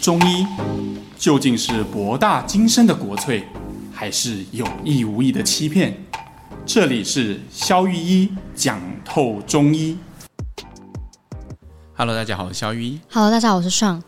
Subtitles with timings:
[0.00, 0.46] 中医
[1.18, 3.42] 究竟是博大精深的国粹，
[3.92, 5.92] 还是有意无意的欺骗？
[6.64, 9.98] 这里是肖玉一讲透中医。
[11.96, 13.00] Hello，大家好，我是肖玉一。
[13.10, 14.00] Hello，大家好，我是尚。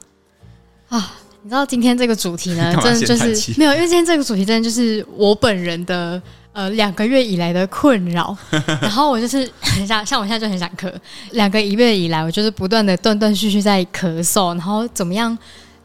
[0.88, 6.20] 啊，你知道今天这个主题呢， 真的就是没有，因为今天这个主题真的就是我本人的。
[6.52, 8.36] 呃，两个月以来的困扰，
[8.82, 10.92] 然后我就是 很想，像我现在就很想咳。
[11.30, 15.38] 两个一月以来，我就是不断的断断续续在咳嗽，然后怎么样，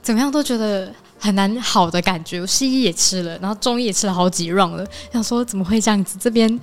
[0.05, 2.40] 怎么样都觉得很难好的感觉。
[2.40, 6.18] 我西医也吃了，然后中医也吃了好几 round 了，想说怎么会这样子？
[6.22, 6.59] 这边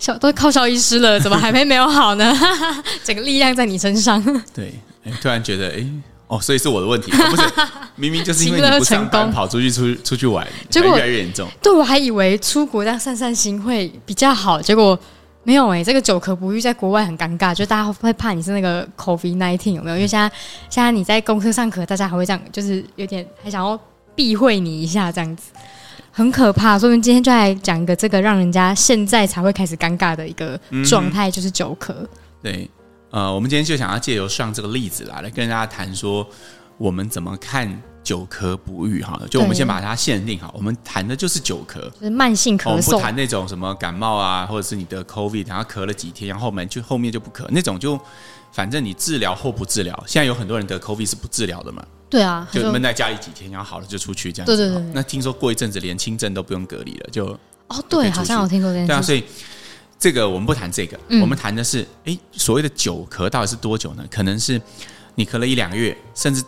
[0.00, 2.36] 小都靠小医师了，怎么还没没有好呢？
[3.04, 4.20] 整个力量在你身上。
[4.52, 4.74] 对，
[5.22, 5.86] 突然觉得，哎。
[6.26, 7.42] 哦，所以是我的问题，不是
[7.96, 11.48] 明明就是因为你不上班，跑出去出出去玩，结果越来越严重。
[11.62, 14.98] 对，我还以为出国这样散散心会比较好，结果
[15.48, 15.84] 没有哎、欸。
[15.84, 19.96] 这个久咳不愈在国外很尴尬，就大家会怕你是那个 COVID nineteen 有没有？
[19.96, 20.30] 因为现在
[20.68, 23.80] 现在你在公车上咳，大家还会这样，就是有点还想要
[24.14, 25.50] 避讳你一下，这样子
[26.12, 26.78] 很可怕。
[26.78, 31.94] 所以我们今天就来讲一个这个让人家现在才会开始尴尬的一个状态，就是久咳。
[32.42, 32.68] 对。
[33.10, 36.28] 呃，我们今天就想要借由上这个例子来来跟大家谈说，
[36.78, 39.20] 我们怎么看久咳不愈哈？
[39.30, 48.00] 就我们先把它限定好，我们谈的就是久咳，就是慢性咳嗽，我们不谈那种什么感冒啊，或者是你的 COVID，然后咳了几天，然后后面就后面就不咳，那种就
[48.52, 51.84] 反正你治疗或不治疗，现在有很多人得 COVID 是不治疗的嘛？
[52.08, 54.56] 对啊，就闷在家里几天，然后好了就出去这样子。
[54.56, 54.92] 对对对。
[54.94, 57.26] 那听说过一阵子连轻症都不用隔离了，就
[57.66, 58.88] 哦对，好像有听过这件事。
[58.88, 59.24] 对啊，所以。
[60.00, 64.04] 这个我们不谈这个，嗯、我们谈的是，哎，所谓的久咳到底是多久呢？
[64.08, 64.62] 可能是
[65.16, 66.40] 你咳了一两个月，甚至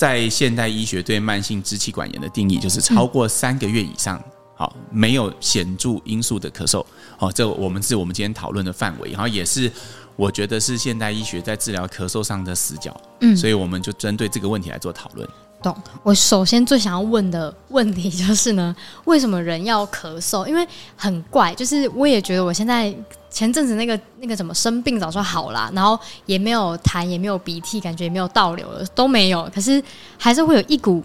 [0.00, 4.18] 在现代医学对慢性支气管炎的定义，就是超过三个月以上，
[4.54, 6.82] 好，没有显著因素的咳嗽，
[7.18, 9.70] 好，这我们是我们今天讨论的范围，然后也是
[10.16, 15.28] 我觉得是现代医学在治疗咳嗽上的死角，嗯，所以我们就针对这个问题来做讨论。
[15.62, 15.76] 懂。
[16.02, 20.46] 我首先最想要问的问题 就是呢，为什么人要咳嗽？
[20.46, 22.94] 因为很怪，就是我也觉得我现在
[23.30, 29.48] 前阵子那个那个什么生病早就好了，然后也没有痰，也没有鼻涕，感觉也没有倒流了，都没有。
[29.54, 29.82] 可是
[30.18, 31.02] 还是会有一股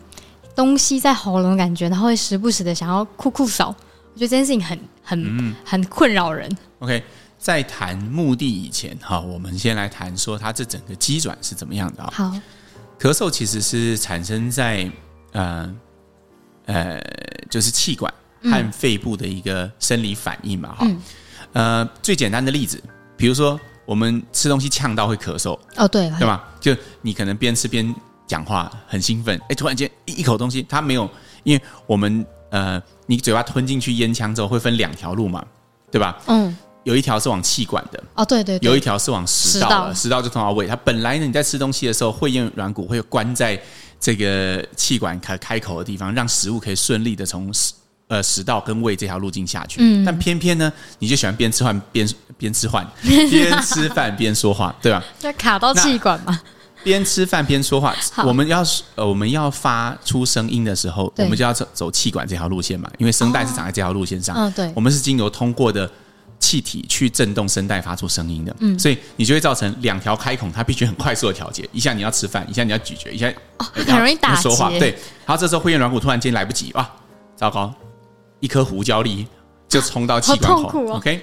[0.56, 3.68] 东西在喉咙的感觉，然后会时不时的想要酷酷扫。
[4.14, 6.50] 我觉得这件事情很很、嗯、很困扰人。
[6.80, 7.04] OK，
[7.38, 12.10] 在谈目的以前，哈，我们先来谈说它这整个机转是怎么样的啊？
[12.14, 12.32] 好。
[13.00, 14.90] 咳嗽其实是产生在
[15.34, 15.76] 呃
[16.66, 17.00] 呃，
[17.50, 18.12] 就是气管
[18.42, 21.02] 和肺部的一个生理反应嘛，哈、嗯。
[21.54, 22.82] 呃，最简单的例子，
[23.16, 26.44] 比如说我们吃东西呛到会咳嗽，哦，对，对吧？
[26.60, 27.94] 就你可能边吃边
[28.28, 31.10] 讲话，很兴奋，哎，突然间一口东西，它没有，
[31.44, 35.46] 因为我们呃，你嘴巴吞进去咽腔之后会分两条路嘛，
[35.92, 36.22] 对吧？
[36.28, 36.56] 嗯。
[36.86, 40.68] 有一条是往气管的哦，对对，对，有一条是往食道的，食道，就通到胃。
[40.68, 43.60] 它本来呢，你在吃东西的时候，会厌软骨会关在
[44.00, 47.74] 这个气管开开口的地方，让食物可以顺利的从食
[48.08, 49.80] 呃食道跟胃这条路径下去。
[49.82, 52.08] 嗯，但偏偏呢，你就喜欢边吃饭边
[52.38, 55.04] 边吃饭，边吃饭边说话，对吧？
[55.20, 56.40] 就卡到气管嘛。
[56.84, 58.64] 边吃饭边说话，我们要
[58.94, 64.36] 呃我们要发出声音的时候，我们就要走走气管这条路线嘛，因为声带是长在这条路线上。
[64.38, 65.90] 嗯，对，我们是经由通过的。
[66.46, 71.68] 气体去震动声带发出声音的，嗯，所以你就会造成两条开孔，它必须很快速的调节。
[71.74, 74.44] 一下你要吃饭，一下你要咀嚼，一下哦很容易打结。
[74.44, 74.92] 说话对，
[75.26, 76.88] 然后这时候会厌软骨突然间来不及，哇，
[77.36, 77.74] 糟糕，
[78.40, 79.26] 一颗胡椒粒
[79.68, 80.86] 就冲到气管口。
[80.94, 81.20] OK，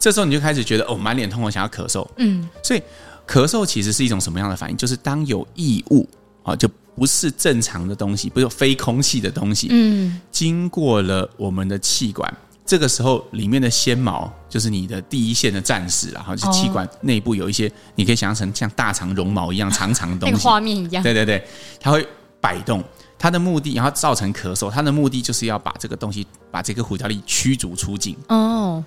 [0.00, 2.04] 这时候你就开始觉得哦，满脸通红，想要咳嗽。
[2.16, 2.82] 嗯，所以
[3.28, 4.76] 咳嗽其实是一种什么样的反应？
[4.76, 6.08] 就是当有异物
[6.42, 12.36] 啊，就不是正常的东西，不是非空气的东西，嗯，经过了我们的气管。
[12.66, 21.02] 这个时候，里面的纤毛就是你的第一线的战士，然后就气管内部有一些，你可以想象成像大肠绒毛一样 长长的东西，画面一样。
[21.02, 21.42] 对对对，
[21.80, 22.06] 它会
[22.40, 22.82] 摆动，
[23.18, 28.16] 它的目的，然后造成咳嗽，它的目的就是要把这个东西，把这个胡椒粒驱逐出境。
[28.28, 28.84] 哦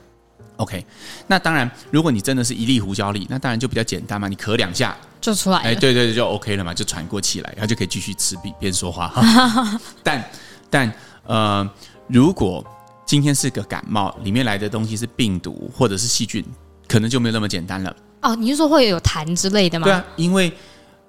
[0.58, 0.86] ，OK，
[1.28, 4.96] 那当然，如果你真的是一粒胡椒粒，那当然就比较简单嘛，你咳两下。
[5.22, 9.10] 就出来了，哎，对对对，就 OK 了嘛，就喘过气来， 然后就可以继续吃边边说话。
[9.10, 9.80] 哈。
[10.02, 10.24] 但
[10.70, 10.94] 但
[11.26, 11.70] 呃，
[12.08, 12.66] 如果
[13.10, 16.46] 今天是个感冒，里面来的东西是病毒或者是细菌，
[16.88, 17.96] 可能就没有那么简单了。
[18.22, 19.86] 哦，你是说会有痰之类的吗？
[19.86, 20.54] 对啊，因为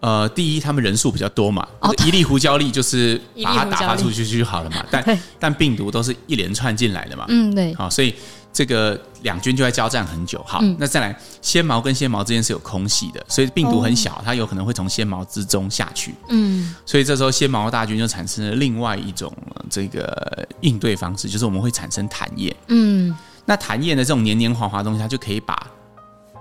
[0.00, 4.82] 呃，第一他们人数比较多嘛，哦、一粒胡椒粒就是把它打发出去就好了嘛。
[4.90, 7.26] 但但病毒都是一连串进来的嘛。
[7.28, 7.74] 嗯，对。
[7.74, 8.14] 好，所以。
[8.52, 19.32] 这个两军就在交战很久，好，嗯、那再来纤毛跟纤毛之间是有空隙的，所以病毒很小，哦、它有可能会从纤毛之中下去，嗯，所以这时候纤毛大军就产生了另外一种
[19.70, 25.64] 这个应对方式，就是我们会产生痰液，嗯，那痰液呢这种黏黏滑滑的东西，它就可以把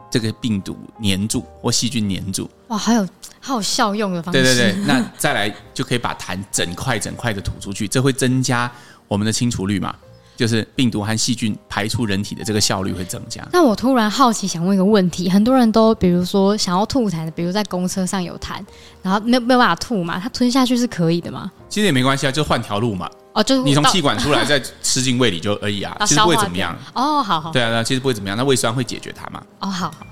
[0.10, 2.50] 这个病毒黏住或细菌黏住。
[2.70, 3.08] 哇，还有
[3.40, 4.42] 好有效用的方式。
[4.42, 8.70] 对对对，那再来就可以把痰整块整块的吐出去，这会增加
[9.08, 9.96] 我们的清除率嘛。
[10.40, 13.46] 就是病毒和细菌排出人体的这个效率会增加。
[13.52, 18.64] 那我突然好奇，想问一个问题：很多人都比如说想要吐痰，比如在公车上有痰，
[19.02, 20.18] 然后没有没有办法吐嘛？
[20.18, 21.52] 它吞下去是可以的吗？
[21.68, 23.10] 其实也没关系啊，就换条路嘛。
[23.34, 26.74] 哦，就是你从气管出来再吃进胃里就而已啊，其实不会怎么样。
[26.94, 27.52] 哦，好好。
[27.52, 29.44] 对啊，那其实不会怎么样，那胃酸会解决它嘛。
[29.60, 30.08] 哦，好好。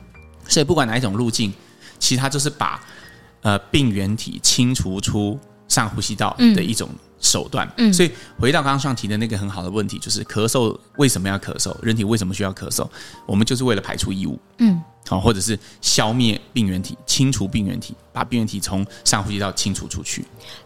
[0.49, 1.53] 所以不管哪一种路径，
[1.99, 2.81] 其实它就是把
[3.43, 5.39] 呃病原体清除出
[5.69, 6.89] 上呼吸道的一种。
[7.19, 11.75] 嗯手段，嗯，所以回到刚刚上提的那个很好的问题，就是咳嗽为什么要咳嗽？
[11.81, 12.87] 人体为什么需要咳嗽？
[13.25, 20.25] 我们就是为了排出异物，嗯，好，或者是消灭病原体、清除病原体，把病原体从上呼吸道清除出去。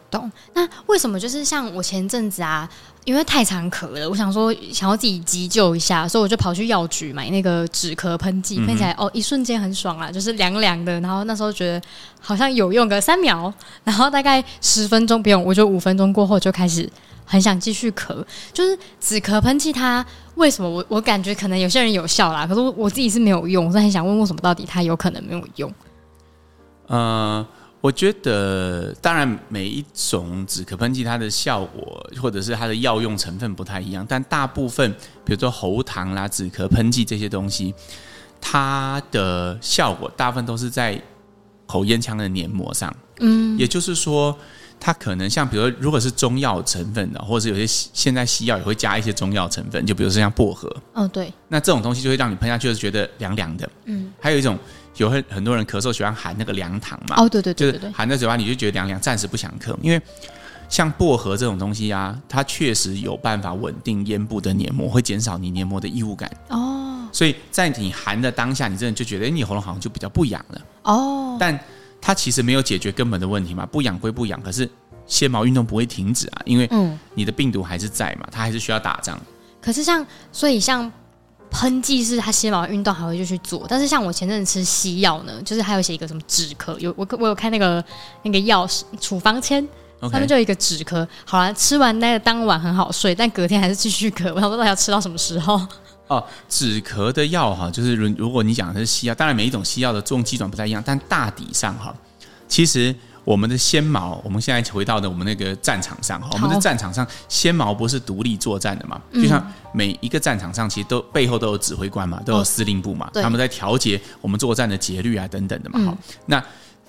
[0.10, 0.30] 懂？
[0.54, 2.70] 那为什么就是像我前阵子啊，
[3.06, 11.00] 因为太常咳了，我想说想要自己急救一下，所以我就跑去药局买那个止咳喷剂，喷起来哦，一瞬间很爽啊，就是凉凉的。
[11.00, 11.82] 然后那时候觉得
[12.20, 13.54] 好像有用个三秒，
[13.86, 16.90] 然后大概十分钟不用，我就五分钟过后就开始
[17.24, 18.22] 很想继续咳。
[18.52, 20.06] 就是止咳喷剂它
[20.36, 25.74] 为什么我我感觉可能有些人有效啦，可是我自己是没有用，所以很想问为什么到底它有可能没有用？
[26.88, 27.46] 嗯。
[27.82, 34.92] 我觉得，当然每一种止咳喷剂它的效果或者是它的药用成分不太一样，但大部分，
[35.26, 37.74] 比如说喉糖啦、止咳喷剂这些东西，
[38.40, 41.02] 它的效果大部分都是在
[41.66, 42.96] 口咽腔的黏膜上。
[43.20, 44.38] 嗯，也就是说，
[44.82, 50.68] 它可能像比如，如果是中药成分的，或者是有些现在西药也会加一些中药成分，就比如说像薄荷。
[50.94, 51.32] 哦，对。
[51.48, 53.70] 那这种东西就会让你喷下去，就是觉得凉凉的。
[53.86, 54.60] 嗯，还有一种。
[54.98, 57.16] 有很很多人咳嗽喜欢含那个凉糖嘛？
[57.18, 59.76] 哦，对对对，就是含在嘴巴里就觉得凉凉，暂时不想咳。
[59.82, 60.00] 因为
[60.70, 66.30] 像薄荷这种东西啊，它确实有办法稳定咽部的黏膜，会减少你黏膜的异物感。
[66.50, 70.62] 哦，所以在你含的当下，你真的就觉得，哎，你喉咙好像就比较不痒了。
[70.84, 71.58] 哦，但
[72.02, 73.66] 它其实没有解决根本的问题嘛。
[73.66, 74.70] 不痒归不痒，可是
[75.06, 79.20] 纤毛运动不会停止啊，因为嗯，你的病毒还是在嘛，它还是需要打仗。
[79.62, 80.92] 可是像，所以像。
[81.54, 87.84] 喷剂是它纤毛运动还会就去做，但是像我前阵子吃西药呢，就是还有写一个什么止咳，有我我有看那个
[88.24, 88.66] 那个药
[89.02, 89.62] 处方签.
[90.00, 91.06] 上面就有一个止咳。
[91.26, 95.60] 好了，吃完那个当晚很好睡，但隔天还是继续咳，我不知道要吃到什么时候。
[96.16, 101.96] 哦，止咳的药哈，就是如如果你讲的是西药，当然每一种西药的作用机转不太一样，但大体上哈，
[102.48, 102.96] 其实。
[103.24, 109.00] 我们的纤毛，我们现在回到的我们那个战场上哈，我们的战场上纤毛不是独立作战的嘛？
[109.14, 109.40] 就像
[109.76, 115.80] 每一个战场上，其实都背后都有指挥官嘛，都有司令部嘛，他们在调节我们作战的节律啊等等的嘛。
[115.86, 116.44] 好，那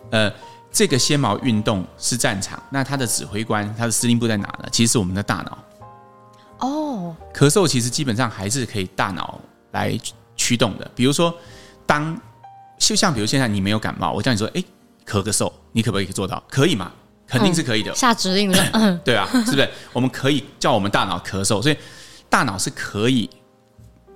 [0.08, 0.32] 呃，
[0.72, 4.68] 这个纤毛运动是战场，那它的指挥官、它的司令部在哪呢？
[4.72, 5.58] 其实是我们的大脑。
[6.62, 9.38] 哦，咳嗽其实基本上还是可以大脑
[9.72, 9.96] 来
[10.34, 10.90] 驱动的。
[10.96, 11.32] 比如说，
[11.86, 12.18] 当
[12.78, 14.64] 就像比如现在你没有感冒，我叫你说，哎。
[15.04, 16.40] 咳个嗽，你可不可以做到？
[16.48, 16.92] 可以嘛？
[17.26, 17.90] 肯定是可以的。
[17.90, 19.68] 嗯、下指令了，嗯、 对啊，是不是？
[19.92, 21.76] 我们可以叫我们大脑咳嗽，所以
[22.30, 23.28] 大脑是可以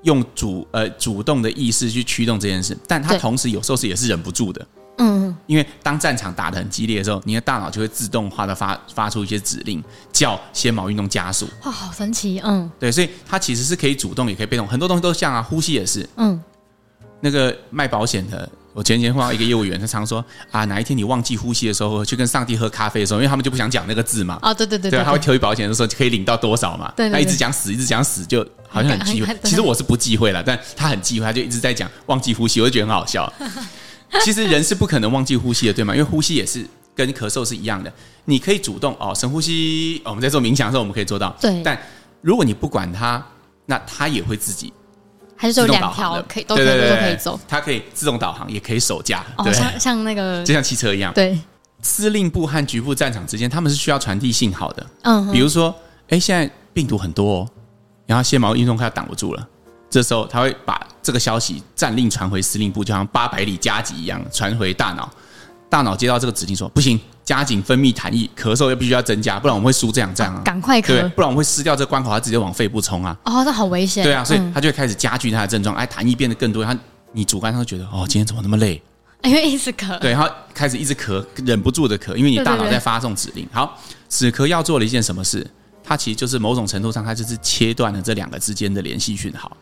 [0.04, 4.64] 用主呃主动的意识去驱动这件事，但它同时有时候是也是忍不住的。
[4.98, 9.82] 嗯，因为当战场打得很激烈的时候，你的大脑就会自动化的发发出一些指令，
[10.12, 11.48] 叫纤毛运动加速。
[11.64, 12.40] 哇，好神奇！
[12.44, 16.08] 嗯，对，所以它其实是可以主动也可以被动，很多东西都像啊，呼吸也是。
[16.16, 16.40] 嗯，
[17.20, 18.48] 那个卖保险的。
[18.72, 24.38] 我前几天碰到一个业务员，他常说啊，哪一天你忘记呼吸的时候，去跟上帝喝咖啡的时候，因为他们就不想讲那个字嘛。
[24.42, 26.92] 哦，对对对，对，他会推保险的时候可以领到多少嘛？
[26.94, 29.34] 对，他一直讲死，一直讲死，就好像很忌讳。
[29.44, 33.32] 其实我是不忌讳了，但他很忌讳，他就一直在讲忘记呼吸，我就觉得很好笑。
[34.24, 35.94] 其实人是不可能忘记呼吸的，对吗？
[35.94, 37.92] 因为呼吸也是跟咳嗽是一样的，
[38.24, 40.00] 你可以主动哦，深呼吸。
[40.04, 41.34] 我们在做冥想的时候，我们可以做到。
[41.40, 41.78] 对，但
[42.22, 43.24] 如果你不管它，
[43.66, 44.72] 那它也会自己。
[45.38, 47.38] 还是有两条可以，都可以都可以走。
[47.46, 49.22] 它可以自动导航，也可以手驾。
[49.36, 51.12] 哦，像像那个，就像汽车一样。
[51.12, 51.38] 对，
[51.82, 54.86] 司令部和局部战场之间，他们是需要传递信号的。
[55.02, 55.74] 嗯，比如说，
[56.08, 57.50] 哎，现在病毒很多哦，
[58.06, 59.46] 然后纤毛运动快要挡不住了，
[59.90, 65.08] 这时候他会把这个消息战令传回司令部，就像八百里加急一样传回大脑。
[65.70, 70.42] 大脑接到这个指令说：“不行，加紧分泌痰液，咳嗽又必须要增加，不然我们会输这场仗啊！
[70.44, 73.16] 赶快咳，不然我们会失掉这关口，它直接往肺部冲啊！
[73.24, 74.02] 哦，这好危险。
[74.02, 76.76] 对啊，所以他就会开始加剧他的症状，哎，痰液变得更多，他
[77.12, 78.82] 你主观上觉得哦，今天怎么那么累？
[79.22, 83.46] 因为一直咳，对，然后开始一直咳，忍不住的咳，因为你大脑在发送指令。
[83.52, 85.48] 好，止咳要做了一件什么事？
[85.84, 89.56] 它其实就是某种程度上，它就是切断了这两个之间的联系讯号。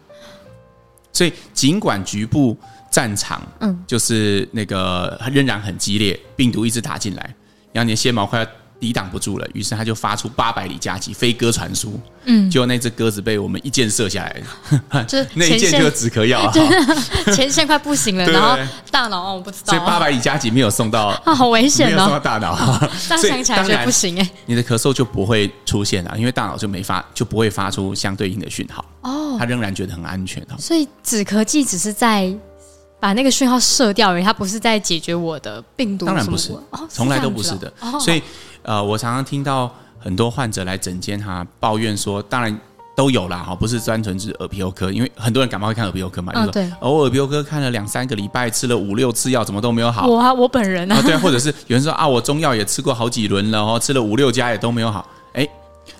[1.14, 2.54] 所以尽管局部。
[2.90, 7.34] 战场，嗯，就是那个仍然很激烈，病毒一直打进来，
[7.72, 8.46] 然后你的纤毛快要
[8.84, 11.98] 抵挡不住了，于是他就发出八百里加急飞鸽传书。
[12.26, 16.52] 嗯，结果那只鸽子被我们一箭射下来， 就 那一箭就是止咳药，
[17.34, 18.58] 前线快不行了，然后
[18.90, 22.54] 大脑哦我不知道，所以八百里加急没有送到啊，好危险哦，没有送到大脑，
[23.08, 28.84] 这样想起来觉得不行哎，你的咳嗽就不会出现了，因为大脑就没发，就不会发出相对应的讯号。
[29.00, 32.30] 哦，他仍然觉得很安全哦，所以止咳剂只是在。
[33.00, 36.06] 把那个讯号射掉而已，它不是在解决我的病毒。
[36.06, 37.70] 当然不是，哦、从来都不是的。
[37.80, 38.22] 哦、所以，
[38.64, 42.58] 呃，我常常听到很多患者来诊间哈抱怨说，当然
[42.96, 46.32] 都有啦哈，不是单纯是耳鼻喉科，因为很多人感冒会看耳鼻喉科嘛。
[46.34, 46.70] 嗯，对。
[46.80, 50.06] 我耳鼻喉科看了两三个礼拜，吃了五六次药，怎么都没有好。
[50.06, 55.08] 我啊，我本人啊，啊对，或者是有人说啊，我中药也吃过好几轮了哦，吃了五六家也都没有好。
[55.32, 55.48] 哎，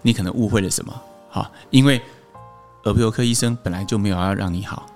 [0.02, 0.92] 你可能误会了什么？
[1.30, 2.00] 哈，因为
[2.84, 4.86] 耳鼻喉科医生本来就没有要让你好。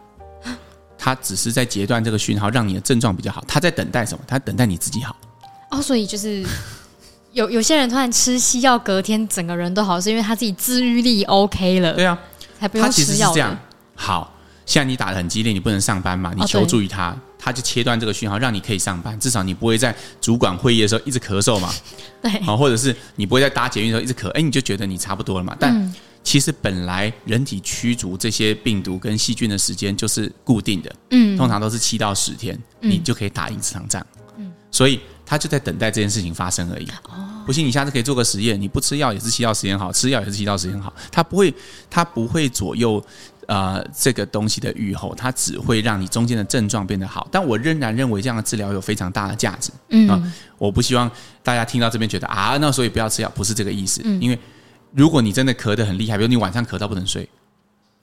[1.01, 3.43] 他只是在截断这个讯号，让你的症状比较好。
[3.47, 4.25] 他在等待什么？
[4.27, 5.17] 他等待你自己好。
[5.71, 6.45] 哦，所以就是
[7.33, 11.93] 有有些人突然吃西药，隔天整个人都好，是因为他自己自愈力 OK 了。
[11.95, 12.19] 对啊，
[12.59, 12.93] 才不用吃药。
[12.93, 13.59] 他其实是这样。
[13.95, 14.35] 好，
[14.67, 16.33] 现在你打的很激烈，你不能上班嘛？
[16.37, 19.19] 你求助于他，哦、他就切断这个讯号，让你可以上班。
[19.21, 21.73] 至少你不会在主管会议的时候一直咳嗽嘛。
[22.23, 22.31] 对。
[22.43, 25.57] 好，或者是你不会在搭捷运的时候一直咳，哎，你就觉得你差不多了嘛？
[25.59, 25.73] 但。
[25.75, 25.95] 嗯
[26.25, 34.05] 其实本来人体驱逐这些病毒跟细菌的时间就是固定的，嗯，通常都是七到十天，嗯、你就可以打赢这场仗，
[34.37, 36.87] 嗯，所以他就在等待这件事情发生而已。
[37.11, 41.55] 哦，不信你下次可以做个实验，你不吃药也是七到十天好，吃药也是七到十天好，它不会，
[41.91, 43.05] 它不会左右
[43.47, 47.29] 呃这个东西的预后，它只会让你中间的症状变得好。
[47.31, 51.11] 但我仍然认为这样的治疗有非常大的价值，嗯、呃，我不希望
[51.43, 54.39] 大家听到这边觉得啊，那所以不要吃药，不是这个意思，嗯、因为。
[54.95, 57.29] 如果你真的咳得很厉害，比如你晚上咳到不能睡，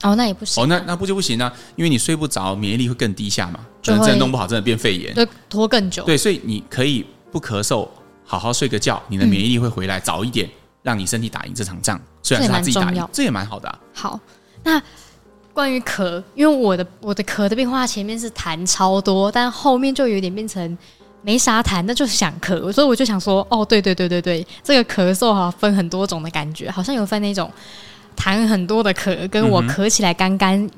[0.04, 0.62] 哦，那也不行。
[0.62, 1.52] 哦，那那不就不行呢？
[1.74, 6.04] 因为你睡不着，免疫力会更低下嘛，可能真的弄不好，真的变肺炎，对，拖更久。
[6.04, 7.04] 对，所以你可以
[7.36, 7.86] 不咳嗽，
[8.24, 10.48] 好好睡个觉，你的免疫力会回来早一点，
[10.82, 12.00] 让你身体打赢这场仗。
[12.22, 13.78] 虽然是他自己打赢，这也蛮好的啊。
[13.92, 14.20] 好，
[14.62, 14.82] 那
[15.52, 20.78] 关于咳，因为我的我的咳的变化前面是痰超多，但后面就有点变成。
[21.22, 27.50] 没啥痰，那就是想咳，所以我就想说，哦，对对对对对，这个咳嗽哈分很多种的感觉，好像有分那种
[28.16, 30.68] 痰很多的咳，跟我咳起来干干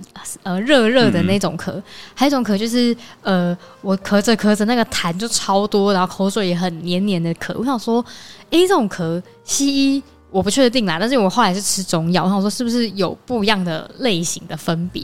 [0.43, 1.83] 呃热热的那种咳，嗯、
[2.15, 7.55] 还有一种咳就是呃我咳着咳着那个痰就超多，然后口水也很黏黏的咳。
[7.57, 8.05] 我想说，
[8.51, 15.03] 诶，这种咳西医我不确定啦，但是我后来是吃中药，我想说是不是有不一样的类型的分别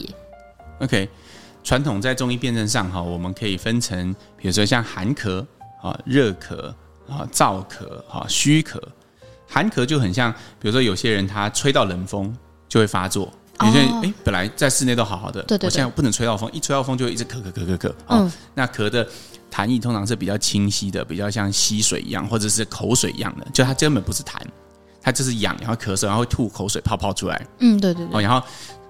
[0.79, 1.09] ？OK。
[1.63, 5.43] 传统在中医辨证上哈，我们可以分成，比如说像寒咳
[5.81, 6.67] 啊、热咳
[7.09, 8.79] 啊、燥咳啊、虚咳。
[9.55, 12.35] 寒咳就很像，比如说有些人他吹到冷风
[12.67, 13.31] 就会发作，
[13.61, 17.93] 有些人哎本来在室内都好好的，我现在不能吹到风，一吹到风就会一直咳咳咳咳咳。
[18.09, 19.07] 嗯，那咳的
[19.49, 24.41] 痰液通常是比较清晰的，比较像溪水一样，或者是口水一样的，就它根本不是痰，
[25.01, 27.47] 它就是痒，然后咳嗽，然后会吐口水泡泡出来。
[27.59, 28.21] 嗯，对对对。
[28.21, 28.45] 然后。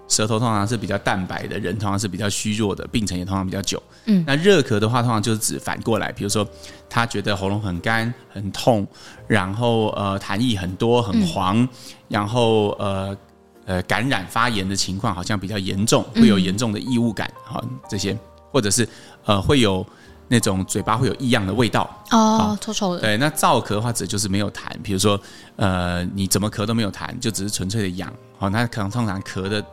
[0.07, 3.81] 舌头通常是比较淡白的人，通常是比较虚弱的，病程也通常比较久。
[4.05, 6.47] 嗯，那热咳的话，通常就是指反过来，比如说
[6.87, 8.85] 他觉得喉咙很干、很痛，
[9.27, 11.69] 然后呃痰液很多、很黄，嗯、
[12.07, 13.17] 然后呃
[13.65, 18.15] 呃感染发炎的情况好像比较严重，会有严重的异物感，好、嗯、这些，
[18.51, 18.87] 或者是
[19.25, 19.83] 呃会有
[20.27, 23.01] 那种嘴巴会有异样的味道哦，好臭臭的。
[23.01, 25.19] 对，那燥咳的话指就是没有痰，比如说
[25.55, 29.65] 呃你怎么咳都没有痰，就只是纯粹的痒，好，那可能通常咳的。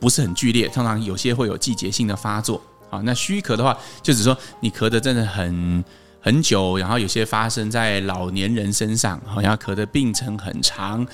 [0.00, 2.60] 不是很剧烈，通常有些会有季节性的发作。
[2.90, 5.82] 啊，那虚咳的话，就只说你咳得真的很
[6.20, 11.06] 很久，然后有些发生在老年人身上，好像咳的病程很长，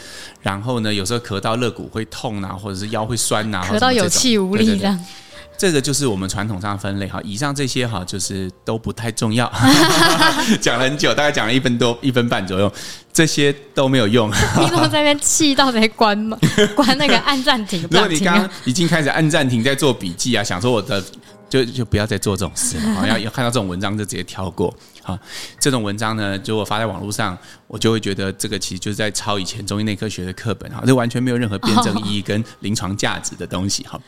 [0.42, 5.04] 然后呢，有时候咳到肋骨会痛啊，或者是腰会酸啊，咳到有气无力这样。
[5.58, 9.52] 这个就是我们传统上的分类哈，以上这些哈就是都不太重要，
[10.62, 12.72] 讲了很久，大概讲了一分多一分半左右，
[13.12, 14.30] 这些都没有用。
[14.30, 16.38] 你怎么在那边气到在关吗？
[16.76, 17.82] 关那个按暂停。
[17.90, 21.02] 如果你刚刚已经开始按暂停在做笔记啊，想说我的
[21.48, 24.72] 就就不要再做这种事了，要要看到这种文章就直接跳过。
[25.02, 25.18] 好，
[25.58, 27.36] 这种文章呢，就我发在网络上，
[27.66, 33.98] 我就会觉得这个其实就是在抄以前中医内科学的课本哈，这完全没有任何辩证意义跟临床价值的东西哈。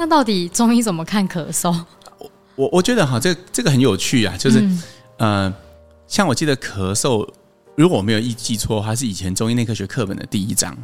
[0.00, 1.70] 那到底中医怎么看咳嗽？
[2.16, 4.82] 我我我觉得哈，这这个很有趣啊，就是、嗯、
[5.18, 5.54] 呃，
[6.08, 7.28] 像我记得咳嗽，
[7.76, 10.74] 如果我没有记记错，它是以前中医内科学课本的第一章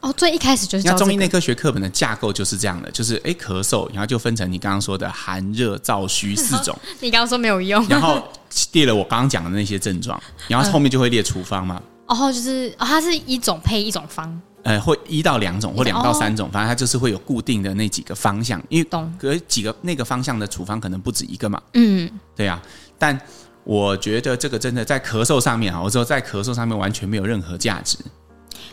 [0.00, 6.74] 哦，最一开始就是、中医内科学课本的架构就是这样的，就是哎咳嗽，然后就分成你刚刚说的寒热燥虚四种。
[7.00, 8.26] 你刚刚说没有用，然后
[8.72, 11.78] 列了我刚刚讲的那些症状，然后后面就会列处方嘛。
[12.08, 14.40] 哦，就是哦，它是一种配一种方。
[14.64, 21.60] 呃，会一到两种或两到三种，反正它就是会有固定的那几个方向，因为懂，隔几个那个方向的处方可能不止一个嘛。
[21.74, 22.62] 嗯，对呀、啊。
[22.98, 23.20] 但
[23.64, 27.98] 我觉得这个真的在咳嗽上面啊，我说在咳嗽上面完全没有任何价值。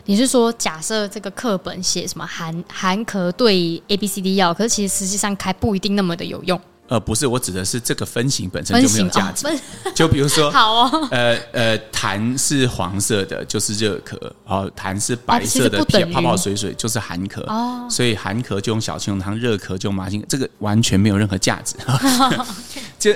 [0.06, 6.60] 你是说，假设这个课本写什么含含咳对 A B C D 药，可是其实实际上开不一定那么的有用。
[6.90, 9.46] 呃，不是，我指的是这个分型本身就没有价值。
[9.46, 9.52] 哦、
[9.94, 17.42] 就比如说，好哦，呃呃，痰是黄色的，就是热咳；哦，痰是白色的，啊、泡泡水水就是寒咳。
[17.44, 21.76] 哦，所以寒咳就用小青龙汤，热咳就用麻杏，这个完全没有任何价值。
[21.86, 22.48] 哦、
[22.98, 23.12] 就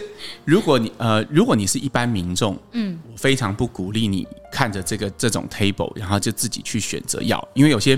[0.46, 7.98] 如果你呃，如果你是一般民众，嗯，我非常不鼓励你看着这个这种 table，然后就自己去选择药，因为有些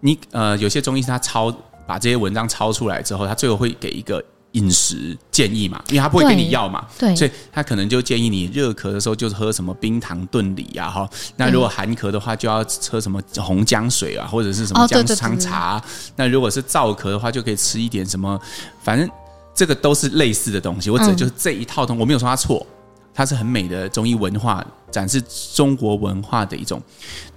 [0.00, 1.54] 你呃，有些中医师他抄
[1.86, 4.24] 把这些文章抄出来之后，他最后会给一个。
[4.54, 11.10] 饮食建议嘛，因为他不会给你药嘛，对，所以他可能就建议你热咳的时候就是喝什么冰糖炖梨啊，哈。
[11.36, 15.82] 那如果寒咳的话，就要喝什么红姜水啊，或者是什么姜汤茶。
[16.16, 18.40] 那如果是燥咳的话，就可以吃一点什么，
[18.82, 19.08] 反正
[19.54, 20.88] 这个都是类似的东西。
[20.88, 22.64] 我指的就是这一套东西，我没有说它错，
[23.12, 25.20] 它是很美的中医文化，展示
[25.52, 26.80] 中国文化的一种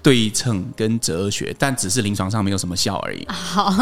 [0.04, 3.26] 对称跟哲学，但只是临床上没有什么效而已。
[3.34, 3.74] 好。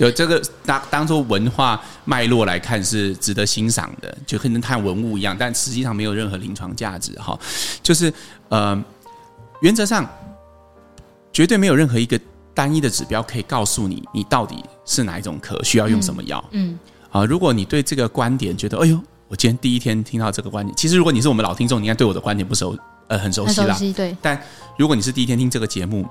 [0.00, 7.38] 就这个当当做文化脉络来看是值得欣赏的，就可能看文物一样，但实际上没有任何临床价值哈。
[7.82, 8.10] 就是
[8.48, 8.82] 呃，
[9.60, 10.08] 原则上
[11.30, 12.18] 绝对没有任何一个
[12.54, 16.42] 单一的指标可以告诉你你到底是哪一种咳需要用什么药。
[16.52, 16.78] 嗯，
[17.10, 22.74] 啊，如果你对这个观点觉得，哎呦，我今天第一天听到这个观点，其实如果你是我们老听众，你应该对我的观点不熟，
[23.08, 23.76] 呃，很熟悉啦。
[23.94, 24.16] 对。
[24.22, 24.42] 但
[24.78, 26.08] 如果你是第一天听这个节目，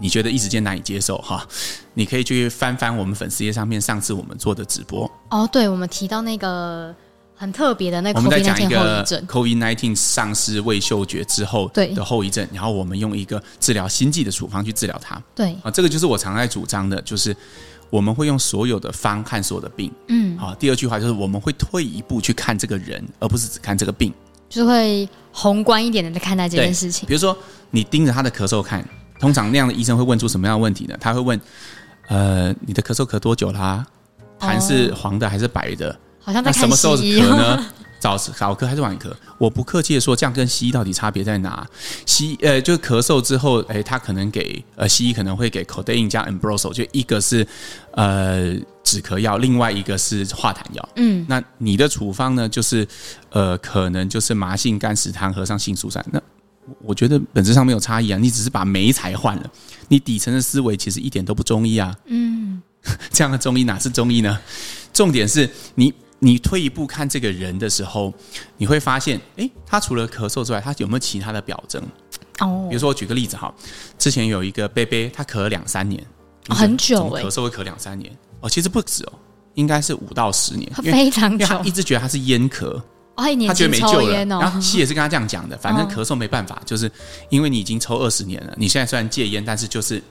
[0.00, 1.46] 你觉得一时间难以接受哈？
[1.92, 5.48] 你可以去翻翻我们粉丝页上面上次我们做的直播哦。
[5.52, 6.94] 对，我们提到那个
[7.34, 15.22] 很特别的那个，我们在讲一个，COVID nineteen 丧失味嗅觉之后的后遗症，然后我们用一个治疗心悸的处方去治疗它。
[15.34, 17.36] 对啊，这个就是我常在主张的，就是
[17.90, 19.92] 我们会用所有的方看所有的病。
[20.08, 24.14] 嗯，好，第二句话就是我们会退一步去看这个人，而不是只看这个病，
[24.48, 27.06] 就是会宏观一点的在看待这件事情。
[27.06, 27.36] 比如说，
[27.70, 28.82] 你盯着他的咳嗽看。
[29.20, 30.96] 通常那样的医生会问出什么样的问题呢？
[30.98, 31.40] 他会问：
[32.08, 33.86] 呃，你的咳嗽咳多久啦？
[34.40, 35.96] 痰是黄的还是白的？
[36.18, 37.64] 好像在看什么时候咳呢？
[38.00, 39.12] 早早咳还是晚咳？
[39.36, 41.68] 我不客气的说，这样跟西医到底差别在哪？
[42.06, 47.46] 西呃，就咳嗽之后，哎，他可能给呃西医可能会给 codeine 加 ambrosol，就一个是
[47.92, 50.88] 呃止咳药，另外一个是化痰药。
[50.96, 52.48] 嗯，那你的处方呢？
[52.48, 52.88] 就是
[53.28, 56.02] 呃，可能就是麻杏甘石汤合上杏苏散。
[56.10, 56.18] 那
[56.82, 59.50] 我觉得本质上没有差异啊，你只是把媒材换了，
[59.88, 61.94] 你底层的思维其实一点都不中医啊。
[62.06, 62.60] 嗯，
[63.10, 64.38] 这样的中医哪是中医呢？
[64.92, 68.12] 重点是你，你退一步看这个人的时候，
[68.56, 71.82] 你会发现，诶，他除了咳嗽之外，他有没有其他的表征？
[72.40, 73.54] 哦，比如说我举个例子哈，
[73.98, 76.04] 之前有一个贝贝，他咳了两三年，
[76.48, 79.12] 很久诶，咳嗽会咳两三年哦，其实不止哦，
[79.54, 82.80] 应该是五到十年，非常久，因为他一直觉得他是烟咳。
[83.46, 86.90] 他觉得没救了，然后西也是跟他这样讲的，反正咳嗽没办法，就是
[87.28, 90.02] 因为你已经抽二十年了，你现在虽然戒烟，但是就是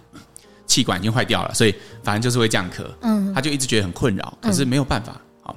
[0.67, 2.85] 气管已经坏掉了，所以反正就是会这样咳。
[3.01, 5.19] 嗯，他就一直觉得很困扰，可是没有办法。
[5.41, 5.55] 好，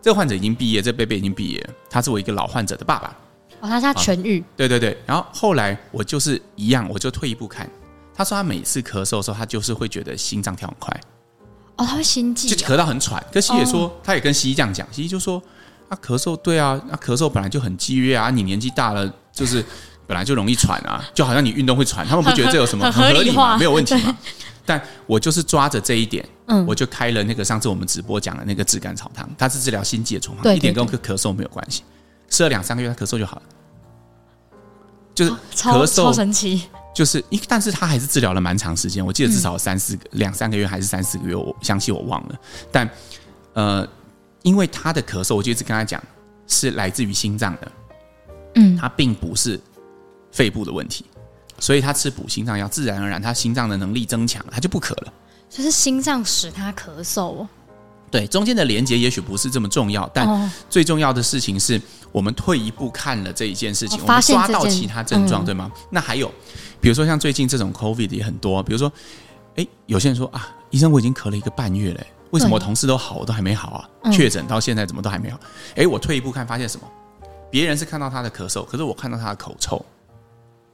[0.00, 3.16] 这个患者已经毕业，这贝贝已经毕业，他是我一个老患者的爸爸。
[3.60, 4.42] 哦，他是他痊愈。
[4.56, 7.68] 对对对，然后后来我就是一样，我就退一步看，
[8.14, 11.00] 他说他每次咳嗽的时候，他就是会觉得心脏跳很快。
[11.76, 13.22] 哦，他会心悸，就咳到很喘。
[13.30, 15.42] 可西也说，他也跟西医这样讲，西医就说。
[15.92, 18.30] 他、啊、咳嗽，对啊，那、啊、咳嗽本来就很激烈啊。
[18.30, 19.62] 你年纪大了，就是
[20.06, 23.58] 本来就容易喘啊，就好像你运动会喘，他们不觉得这有什么很合理吗？
[23.58, 24.16] 没有问题吗。
[24.64, 31.82] 但我就是抓着这一点，嗯，我就开了那个上次我们直播讲的那个炙甘草汤，它是治疗心悸的处方，一点跟咳嗽没有关系。
[32.30, 33.42] 吃了两三个月，他咳嗽就好了，
[35.14, 36.62] 就是咳嗽，超神奇。
[36.94, 42.34] 就是一，但是他还是治疗了蛮长时间，我记得至少三四个、两三个月还是三四个月，我详细我忘了。
[42.70, 42.88] 但
[43.52, 43.86] 呃。
[44.42, 46.02] 因为他的咳嗽，我就一直跟他讲，
[46.46, 47.72] 是来自于心脏的，
[48.56, 49.60] 嗯，他并不是
[50.30, 51.04] 肺部的问题，
[51.58, 55.12] 所以他吃补心脏药，自然而然他心脏的能力增强，他就不咳了。
[55.48, 57.48] 就是心脏使他咳嗽哦。
[58.10, 65.72] 对，中间的连接也许不是这么重要，但最重要的事情是我们退一步看了这一件事情，我们抓到其他症状，对吗？
[65.88, 66.30] 那还有，
[66.78, 68.92] 比如说像最近这种 COVID 也很多，比如说，
[69.56, 72.00] 哎，有些人说啊，医生，我已经咳了一个半月了。
[72.32, 74.10] 为什么我同事都好，我都还没好啊？
[74.10, 75.38] 确诊到现在怎么都还没好？
[75.76, 76.86] 哎，我退一步看，发现什么？
[77.50, 79.84] 别人是看到他的咳嗽，可是我看到他的口臭。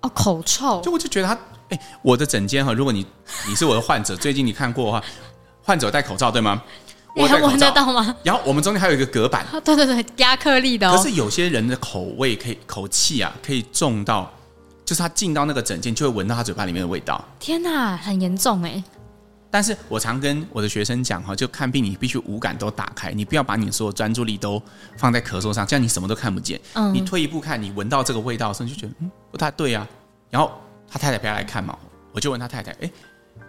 [0.02, 0.80] 哦，口臭。
[0.80, 1.36] 就我就觉得他，
[1.70, 3.04] 哎，我的枕间哈，如果你
[3.48, 5.04] 你是我的患者， 最近你看过的话，
[5.62, 6.62] 患者戴口罩对吗？
[7.16, 8.14] 我还闻得到吗？
[8.22, 10.88] 然后我们中间还有一个隔板，对对对，亚克力的。
[10.96, 14.30] 可是有些人的口味可以，口气啊，可以重到，
[14.84, 17.20] 就是他进到那个枕间就会闻到他嘴巴里面的味道。
[17.40, 18.80] 天哪，很严重哎。
[19.50, 24.62] 但是我常跟我的学生讲哈，就看病你必须五感都打开，你不要把你所有专注力都
[24.96, 26.60] 放在咳嗽上，这样你什么都看不见。
[26.74, 29.88] 嗯，你退一步看，你闻到这个味道的时候，你就觉得嗯不太对啊。
[30.28, 30.52] 然后
[30.86, 31.78] 他太太陪他来看嘛，
[32.12, 32.90] 我就问他太太，哎，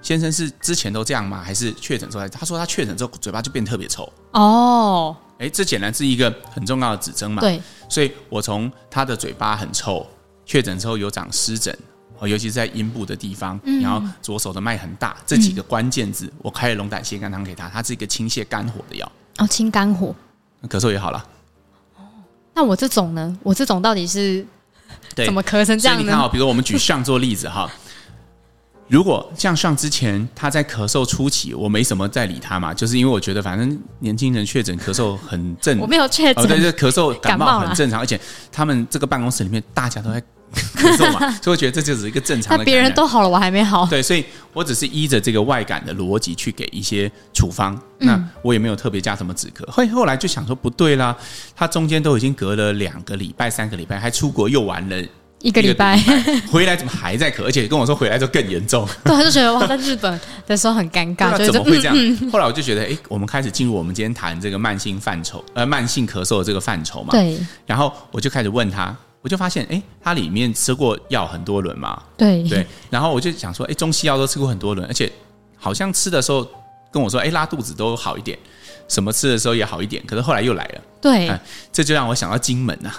[0.01, 1.41] 先生是之前都这样吗？
[1.43, 2.25] 还是确诊之后？
[2.29, 4.09] 他说他确诊之后嘴巴就变特别臭。
[4.31, 7.41] 哦，哎，这显然是一个很重要的指征嘛。
[7.41, 10.07] 对，所以我从他的嘴巴很臭，
[10.45, 11.77] 确诊之后有长湿疹。
[12.19, 19.09] 哦，尤其是在阴部的地方，嗯、然后左手的脉很大，这几个关键字，嗯、我开了龙胆泻肝汤给他，它是一个清泻肝火的药。
[19.37, 20.13] 哦，清肝火，
[20.67, 21.25] 咳嗽也好了。
[21.95, 22.03] 哦，
[22.53, 23.37] 那我这种呢？
[23.41, 24.45] 我这种到底是
[25.15, 26.03] 怎么咳成这样呢？
[26.03, 27.71] 你看好，比如我们举上做例子哈，
[28.89, 38.19] 如果像上之前他在咳嗽初期，我没什么在理他嘛，就是因为我觉得反正年轻人确诊咳嗽很正，我没有确诊，哦，对，这咳嗽感冒很正常，而且
[38.51, 40.21] 他们这个办公室里面大家都在。
[40.75, 42.63] 咳嗽嘛， 所以我觉得这就是一个正常的。
[42.63, 43.85] 那别人都好了，我还没好。
[43.85, 47.75] 对，所以我只是依着这个外感的逻辑去给一些处方。
[47.99, 49.69] 嗯、那我也没有特别加什么止咳。
[49.69, 51.15] 后后来就想说不对啦，
[51.55, 54.95] 他中间都已经隔了两个礼拜、三个礼拜，还出国又玩了
[55.41, 55.97] 一个礼拜，
[56.51, 57.43] 回来怎么还在咳？
[57.43, 58.87] 而且跟我说回来就更严重。
[59.03, 61.95] 对，他就觉得哇，在日本的时候很尴尬，那怎么会这样？
[61.95, 67.11] 嗯嗯、后来我就觉得，哎，我们开始进入我们今天谈这个慢性范畴，呃，慢性咳嗽的这个范畴嘛。
[67.11, 67.39] 对。
[67.65, 68.95] 然后我就开始问他。
[69.21, 72.43] 我就发现，哎，它里面吃过药很多轮嘛，对。
[72.43, 75.11] 对，然后我就想说，哎，中西药都吃过很多轮，而且
[75.57, 76.47] 好像吃的时候
[76.91, 78.39] 跟我说，哎，拉肚子都好一点，
[78.87, 81.29] 什么吃的时候也好一点，可是后来又来了，对，
[81.71, 82.91] 这就让我想到金门呐，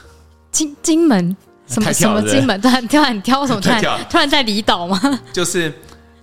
[0.53, 1.37] 金金门？
[1.67, 3.61] 什么 什么金门， 突然突然挑什么？
[3.63, 5.01] 突然突然在离岛吗？
[5.33, 5.73] 就是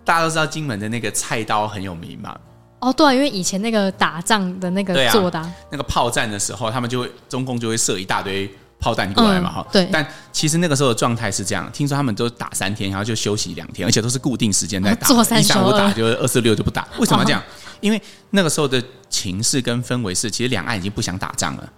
[0.04, 2.38] 大家都知道金门的那个菜刀很有名嘛，
[2.82, 8.48] 哦，对，因为以前那个打仗的那个做的，那个炮战的时候，他们就会中共就会射一大堆。
[8.80, 9.90] 炮弹过来嘛，哈、嗯，对。
[9.92, 15.08] 但其实那个时候的状态是这样，听说他们都打三天，然后就休息两天，而且都是固定时间在打，
[15.40, 16.88] 一三五打，就二四六就不打。
[17.00, 17.42] 为什么这样？
[17.42, 17.44] 哦、
[17.82, 21.70] 因为那个时候的情势跟氛围是，其实两岸已经不想打仗了，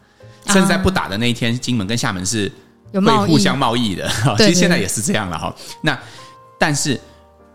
[0.48, 2.52] 甚至在不打的那一天，金门跟厦门是
[2.94, 4.10] 会互相贸易的。
[4.38, 5.54] 其实现在也是这样了哈。
[5.82, 5.98] 那
[6.58, 7.00] 但是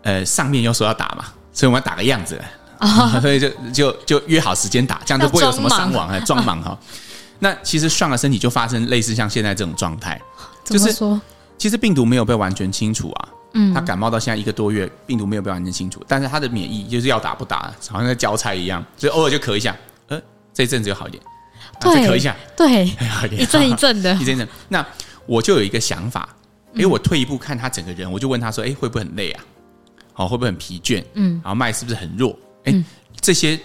[0.01, 2.39] 呃，上面又说要打嘛，所以我们要打个样子，
[2.79, 6.77] 哦、所以就就就约好时间打，这样就不会有什么伤亡啊，装忙哈。
[7.39, 10.19] 那其实上了身体就发生类似像现在这种状态，
[10.63, 11.19] 就是说，
[11.57, 13.29] 其实病毒没有被完全清除啊。
[13.57, 19.73] 嗯，他感冒到现在一个多月，病毒没有被完全清除，但是他的免疫就是要打不打，好像在交差一样，所以偶尔就咳一下，
[20.07, 20.21] 呃，
[20.53, 21.23] 这一阵子就好一点，
[21.79, 24.47] 再咳一下，对， 好一点，一阵一阵的， 一阵一阵。
[24.67, 24.85] 那
[25.25, 26.27] 我就有一个想法，
[26.75, 29.43] 哎，我退一步看他整个人，我就问他说，哎，会不会很累啊？
[30.11, 31.01] 好，会不会很疲倦？
[31.13, 32.37] 嗯，然后脉是不是很弱？
[32.65, 32.83] 哎，
[33.21, 33.57] 这些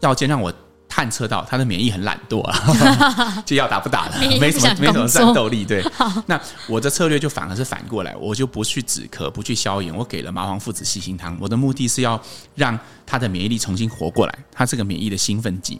[0.00, 0.52] 要件让我。
[0.96, 5.62] 探测到他的免疫很懒惰啊， 就要打不打了，没什么没什么战斗力。
[5.62, 5.84] 对，
[6.24, 11.36] 那我的策略就反而是反过来，我就不去止咳，不去消炎，我给了麻黄附子细辛汤。
[11.38, 12.18] 我的目的是要
[12.54, 15.78] 让他的免疫力重新活过来，他是个免疫的兴奋剂。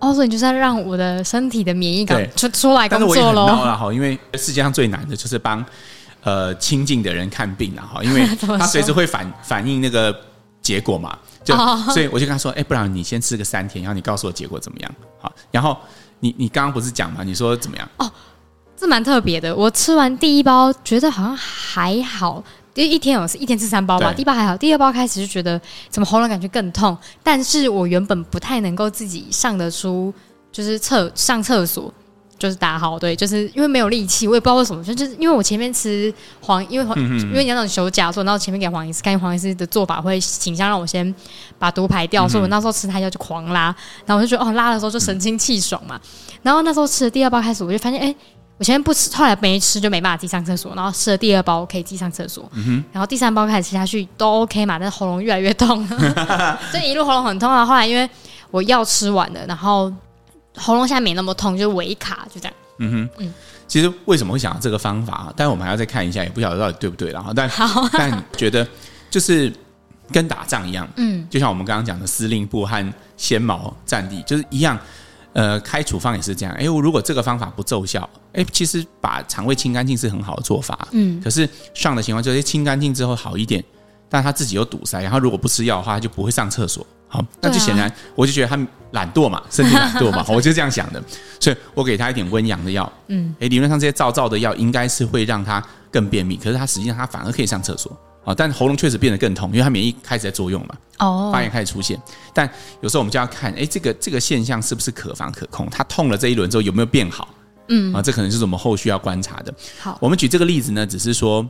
[0.00, 3.14] 哦，所以你就是要让我的身体的免疫感出出来工作喽。
[3.14, 5.64] 但是我也很恼了哈，因为世界上最难的就是帮
[6.24, 8.26] 呃亲近的人看病了哈，因为
[8.58, 10.12] 他随时会反反映那个
[10.62, 11.18] 结果嘛。
[11.42, 11.56] 就
[11.92, 14.94] 所以我就跟他说，哎，不然你先吃个三天，然后你告诉我结果怎么样？
[15.18, 15.76] 好，然后
[16.20, 17.24] 你你刚刚不是讲嘛？
[17.24, 17.88] 你说怎么样？
[17.96, 18.12] 哦，
[18.76, 19.56] 这蛮特别的。
[19.56, 22.44] 我吃完第一包，觉得好像还好，
[22.74, 26.96] 第一天有是一天吃三包吧，第一包还好，第二包开始就觉得怎么喉咙感觉更痛。
[27.22, 30.12] 但是我原本不太能够自己上得出，
[30.52, 31.92] 就是厕上厕所。
[32.40, 41.14] 就是打好，对，就是因为没有力气，我也不知道为什么，就是因为我前面吃黄，因为黄，嗯、因为你要那种休假做，然后前面给黄医师，看黄医师的做法会倾向让我先
[41.58, 43.64] 把毒排掉，嗯、所以我那时候吃他药就狂拉，
[44.06, 46.00] 然后我就觉得哦，拉的时候就神清气爽嘛。
[46.02, 46.10] 嗯、
[46.44, 48.14] 然后那时候吃了第二包开始，我就发现，哎，
[48.56, 55.86] 我前面不吃，后来没吃就没办法自己上厕所，然后吃了第二包可以自己上厕所，嗯、然后第三包开始吃下去都 OK 嘛，但是喉咙越来越痛，
[56.72, 57.66] 就一路喉咙很痛啊。
[57.66, 58.08] 后来因为
[58.50, 59.92] 我药吃完了，然后。
[60.56, 62.54] 喉咙现在没那么痛，就是微卡，就这样。
[62.78, 63.34] 嗯哼，嗯，
[63.68, 65.32] 其实为什么会想到这个方法？
[65.36, 67.10] 但是我们还要再看一下，也不晓得到底对不对。
[67.10, 68.66] 然后，但好 但觉得
[69.10, 69.52] 就是
[70.10, 74.78] 跟打仗一样，嗯，就像我们刚刚讲的司令部和先毛战地，就是一样。
[75.32, 76.52] 呃，开处方也是这样。
[76.56, 80.88] 哎，我如果这个方法不奏效，哎，其实把肠胃清干净是很好的做法。
[80.90, 83.64] 嗯，可是上的情况就是清干净之后好一点，
[84.10, 86.86] 但他自己有堵塞，然后如果不吃药的话，他就不会上厕所。
[87.12, 88.56] 好，那就显然，我就觉得他
[88.92, 91.02] 懒惰嘛，身体懒惰嘛， 我就这样想的，
[91.40, 97.90] 所以我给他一点温阳的药，嗯，诶，理论上这些燥燥的药应该是会让他更便秘，可是他实际上他反而可以上厕所，
[98.24, 102.00] 啊，但喉咙确实变得更痛，因为他免疫开始在作用嘛，哦，发炎开始出现，
[102.32, 102.48] 但
[102.80, 105.68] 有时候我们就要看，诶，这个这个现象是不是可防可控？
[105.68, 107.28] 他痛了这一轮之后有没有变好？
[107.66, 109.52] 嗯，啊，这可能就是我们后续要观察的。
[109.80, 111.44] 好，我们举这个例子呢，只是说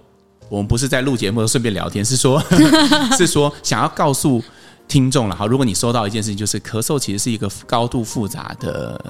[0.50, 2.42] 我们不是在录节目顺便聊天，是说
[3.16, 4.42] 是说想要告诉。
[4.88, 9.00] 听众了哈，如果你收到一件事情，就是咳嗽其实是一个高度复杂的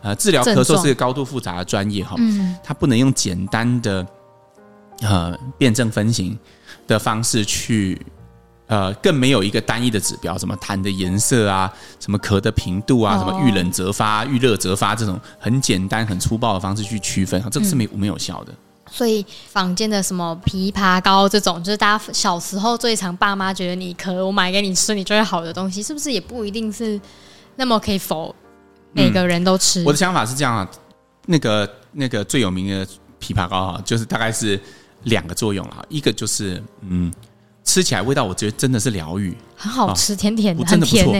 [0.00, 4.06] 呃治疗咳嗽是一个高度复杂的专业哈，嗯，它不能用简单的
[5.00, 6.38] 呃辨证分型
[6.86, 8.00] 的方式去。
[8.68, 18.52] 呃，更没有一个单一的指标，什么痰的颜色啊，什么咳的频度啊，什么遇冷则发、遇热则发这种很简单、很粗暴的方式去区分，这个是没没有效的。
[18.90, 27.00] 所以坊间的什么枇杷膏这种，就是大家小时候最常爸妈觉得你咳，我买给你吃，你就会好的东西，是不是也不一定是
[27.56, 28.34] 那么可以否
[28.92, 29.82] 每个人都吃？
[29.84, 30.68] 我的想法是这样啊，
[31.26, 32.86] 那个那个最有名的
[33.20, 34.60] 枇杷膏啊，就是大概是
[35.04, 37.12] 两个作用了，一个就是嗯。
[37.68, 41.12] 吃起来味道，我觉得真的是疗愈，很好吃，甜甜的，真的不错。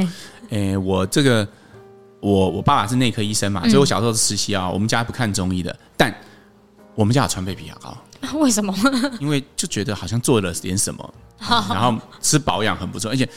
[0.51, 1.47] 诶，我这个
[2.21, 4.71] 我我爸爸是内科医生嘛，所以我小时候是实习啊。
[4.71, 6.15] 我们家不看中医的，但
[6.97, 7.97] 我们家有川贝枇杷膏。
[8.41, 8.75] 为什么？
[9.21, 13.29] 因为就觉得好像做了点什么， 然后吃保养很不错，而且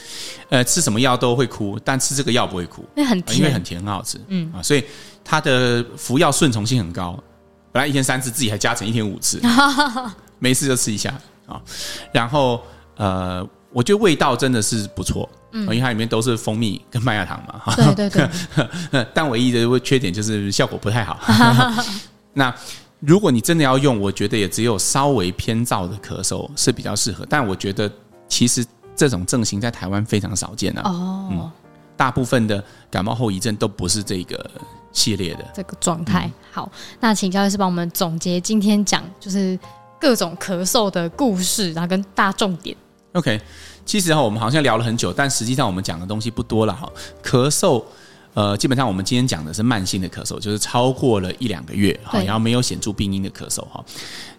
[0.50, 4.19] 呃吃什么药都会哭，但吃这个药不会哭，因为很甜，因为很甜，很好吃。
[4.30, 4.84] 嗯啊，所以
[5.24, 7.22] 它的服药顺从性很高。
[7.72, 9.39] 本来一天三次，自己还加成一天五次，
[10.39, 11.13] 没事就吃一下
[11.45, 11.62] 啊，
[12.12, 12.62] 然后。
[12.95, 18.28] 呃，我觉得味道真的是不错，嗯，因为它里面都是蜂蜜跟麦芽糖嘛，哈，对对
[18.91, 19.08] 对。
[19.13, 21.17] 但唯一的缺点就是效果不太好。
[22.34, 22.54] 那
[23.00, 27.26] 如果你真的要用，我觉得也只有稍微偏燥的咳嗽是比较适合。
[27.30, 27.90] 但我觉得
[28.28, 30.82] 其实这种症型在台湾非常少见啊。
[30.86, 31.52] 哦，嗯，
[31.96, 34.50] 大部分的感冒后遗症都不是这个
[34.92, 36.26] 系列的这个状态。
[36.26, 39.58] 嗯，好，那请教医师帮我们总结今天讲就是
[40.00, 42.76] 各种咳嗽的故事，然后跟大重点。
[43.14, 43.40] OK，
[43.86, 46.88] 其实哈，我们好像聊了很久，但实际上我们讲的东西不多了哈。
[47.24, 47.84] 咳嗽，
[48.39, 53.84] 呃，基本上我们今天讲的是慢性的咳嗽，就是超过了一两个月哈，然后没有显著病因的咳嗽哈。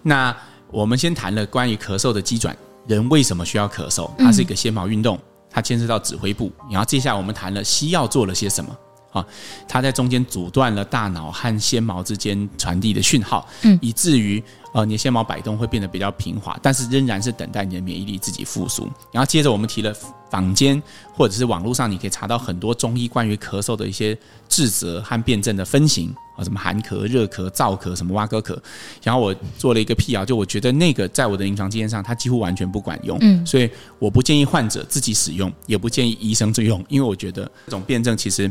[0.02, 0.34] 那
[0.70, 4.10] 我们先谈了关于咳嗽的机转，人为什么需要咳嗽？
[4.16, 5.18] 它是一个纤毛运动，
[5.50, 6.50] 它牵涉到指挥部。
[6.70, 8.74] 然后接下来我们谈了西药做了些什么。
[9.10, 9.26] 啊，
[9.68, 14.42] 它在中间阻断了大脑和纤毛之间传递的讯号，嗯，以至于
[14.72, 18.88] 呃，你的纤毛摆动会变得比较平滑，但是仍然是等待你的免疫力自己复苏。
[19.10, 19.92] 然后接着我们提了
[20.30, 20.80] 坊间
[21.12, 24.16] 或者是网络上，你可以查到很多中医关于咳嗽的一些
[24.48, 28.56] 治则和辩证的分型啊，什么寒咳、热咳、燥咳、什么蛙哥咳。
[29.02, 33.68] 然后我做了一个辟谣，就我觉得那个在我的临床经验上，它几乎完全不管用，嗯，所以
[33.98, 38.48] 我不建议患者自己使用，也不建议医生去用，因为我觉得这种辩证其实。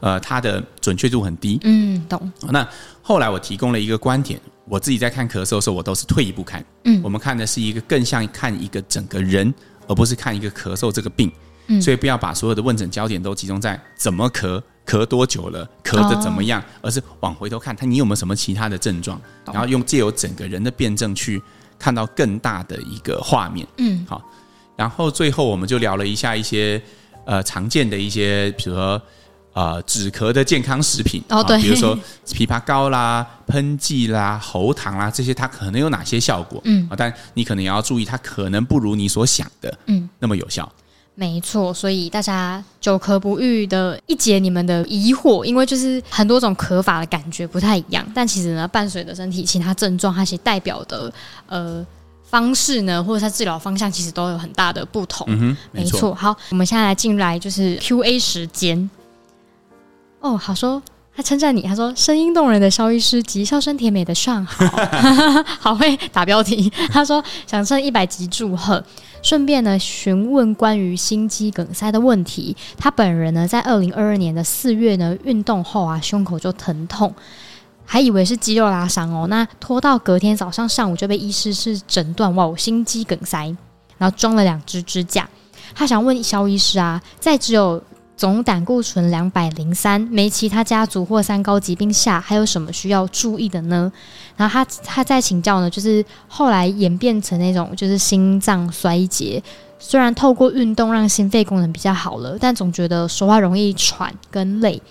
[0.00, 1.58] 呃，它的准确度很低。
[1.64, 2.32] 嗯，懂。
[2.50, 2.66] 那
[3.02, 6.64] 后来我提供了一个观点，我自己在看咳嗽的时候，我都是退一步看。
[6.84, 9.52] 嗯，我们看的是一个更像看一个整个人，
[9.88, 11.32] 而不是看一个咳嗽这个病。
[11.66, 21.42] 嗯，所以不要把所有的问诊焦点都集中在怎么咳、咳多久了、咳的怎么样，而是往回头看，他你有没有什么其他的症状，然后用借由整个人的辩证去
[21.78, 23.66] 看到更大的一个画面。
[23.78, 24.22] 嗯，好。
[24.76, 26.80] 然后最后我们就聊了一下一些
[27.24, 29.00] 呃常见的一些，比如说。
[29.54, 36.60] 呃，止咳的健康食品哦，对，比如说枇杷膏啦、喷剂啦、喉糖啦，这些它可能有哪些效果？
[36.64, 40.70] 嗯，但你可能也要注意，它可能不如你所想的，嗯，那么有效。
[41.16, 51.12] 没错，所以大家久咳不愈的一解你们的疑惑，因为就是很多种咳法的感觉不太一样，但其实呢，伴随着身体其他症状，它其实代表的
[51.48, 51.84] 呃
[52.22, 55.26] 方式呢，或者它治疗方向，其实都有很大的不同。
[55.28, 55.94] 嗯哼，没错。
[55.96, 56.14] 没错。
[56.14, 58.88] 好，我们现在来进来就是 Q&A 时间。
[60.20, 60.82] 哦，好说，
[61.14, 64.66] 他称赞你，他说声音动人的肖医师及笑声甜美的尚好，
[65.60, 66.70] 好会打标题。
[66.90, 68.82] 他说想趁一百集祝贺，
[69.22, 72.56] 顺便呢询问关于心肌梗塞的问题。
[72.76, 77.14] 他本人呢在二零二二年的四月呢运动后啊胸口就疼痛，
[77.84, 83.56] 还以为是肌肉拉伤哦，那拖到隔天早上上午就被医师是诊断哇心肌梗塞，
[83.96, 85.28] 然后装了两只支架。
[85.74, 87.80] 他想问肖医师啊，在只有
[88.18, 93.90] 总胆固醇两百零三，没其他家族或三高疾病下，还有什么需要注意的呢？
[94.36, 99.40] 然后他他再请教呢，就是后来演变成那种就是心脏衰竭，
[99.78, 104.82] 虽然透过运动让心肺功能比较好了，但总觉得说话容易喘跟累，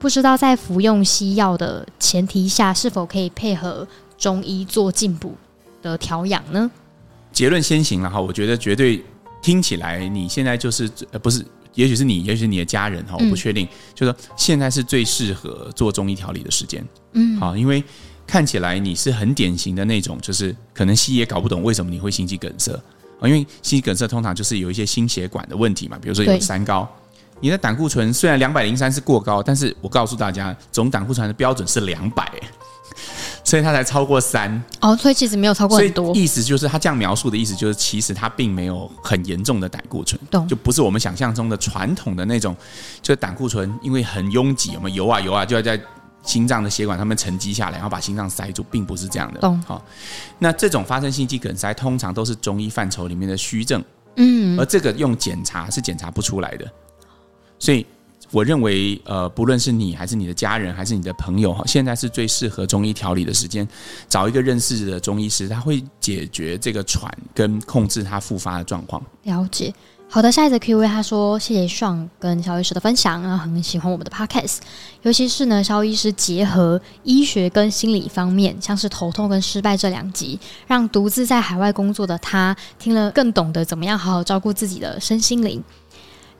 [0.00, 3.86] 不知道在服用西药的前提下，是否可以配合
[4.18, 5.36] 中医做进补
[5.82, 6.68] 的调养呢？
[7.30, 9.00] 结论先行了哈，我觉得绝对
[9.40, 11.46] 听起来你现在就是呃不是。
[11.74, 13.66] 也许是你，也许是你的家人哈，我不确定。
[13.66, 17.82] 嗯、就是说现在是最适合做中医调理的时间，嗯，好，因为
[18.26, 22.72] 看起来你是很典型的那种，就是可能西医也搞不懂为什么你会心肌梗塞。
[23.20, 26.88] 啊，因为心肌梗塞通常就是有一些心血管的问题嘛，比如说有三高，
[27.42, 32.32] 你的胆固醇虽然两百零三是过高，但是我告诉大家，总胆固醇的标准是两百，
[33.42, 34.62] 所以它才超过三。
[34.80, 36.14] 哦，所以其实没有超过很多。
[36.14, 42.56] 意思就是他这样描述的意思就是，其实他并没有很严重的胆固醇，懂就不是我们想象中的传统的那种，
[43.02, 45.80] 就是胆固醇因为很拥挤，我们游啊游啊就要在
[46.22, 49.40] 心脏的血管上面沉积下来，然后把心脏塞住，并不是这样的。
[49.40, 49.84] 懂好，
[50.38, 53.82] 那这种发生心肌梗塞通常都是中医范畴里面的虚症，
[54.14, 56.72] 嗯，而这个用检查是检查不出来的，
[57.62, 57.86] 所以。
[58.34, 63.68] 我认为，呃，不论是你还是你的家人，还是你的朋友，哈，现在是最适合中医调理的时间，
[64.08, 69.02] 找一个认识的中医师，他会解决这个喘跟控制它复发的状况。
[69.24, 69.70] 了解，
[70.08, 74.60] 好的，下一则 Q&A，他说谢谢 Sean 跟肖医师的分享，然后很喜欢我们的 Podcast，
[75.02, 85.62] 尤其是呢，肖医师结合医学跟心理方面，像是头痛跟失败这两集，让独自在海外工作的他听了更懂得怎么样好好照顾自己的身心灵。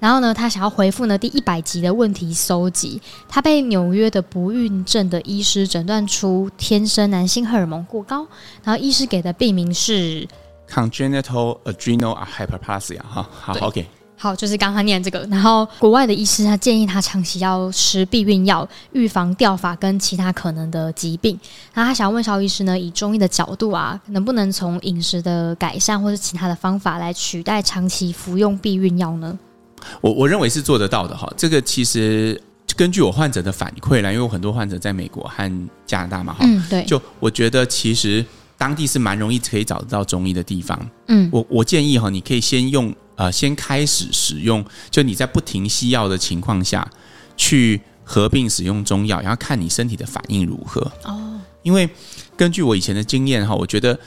[0.03, 3.01] 然后呢，他想要回复呢第一百集的问题搜集。
[3.29, 8.27] 他被纽约的不孕症的医师诊断出天生男性荷尔蒙过高，
[8.65, 10.27] 然后医师给的病名是
[10.69, 12.99] congenital adrenal hyperplasia。
[12.99, 13.87] 哈，好，OK，
[14.17, 15.21] 好，就是刚刚念这个。
[15.31, 21.39] 然后国外的医师他建议他长期要吃避孕药，预防掉发跟其他可能的疾病。
[21.73, 29.39] 然后他想要问肖医师呢，以中医的角度啊，能不能从饮食的改善或是其他的方法来取代长期服用避孕药呢？
[30.01, 32.41] 我我认为是做得到的哈，这个其实
[32.77, 38.25] 根据我患者的反馈来，因为我很多患者在美国和加拿大嘛哈，嗯，对，就我觉得其实
[38.57, 46.89] 当地是蛮容易可以找得到中医的地方，嗯，我我建议哈，你可以先用呃，先开始使用，就你在不停西药的情况下
[47.37, 51.89] 去合并使用中药，然后看你身体的反应如何哦，因为
[52.37, 53.99] 根据我以前的经验哈，我觉得。